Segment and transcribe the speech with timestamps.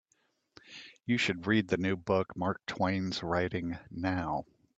[1.05, 4.45] You should read the new book Mark Twain's writing now.